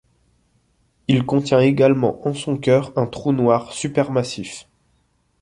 Il 1.07 1.27
contient 1.27 1.59
également 1.59 2.27
en 2.27 2.33
son 2.33 2.57
cœur 2.57 2.91
un 2.97 3.05
trou 3.05 3.33
noir 3.33 3.71
supermassif. 3.71 4.67